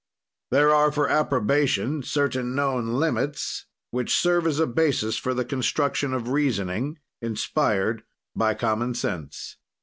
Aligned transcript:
"There 0.49 0.73
are, 0.73 0.91
for 0.91 1.07
approbation, 1.07 2.01
certain 2.01 2.55
known 2.55 2.93
limits 2.93 3.67
which 3.91 4.15
serve 4.17 4.47
as 4.47 4.57
a 4.59 4.65
basis 4.65 5.15
for 5.19 5.35
the 5.35 5.45
construction 5.45 6.11
of 6.11 6.29
reasoning, 6.29 6.97
inspired 7.21 8.01
by 8.35 8.55
common 8.55 8.95
sense. 8.95 9.57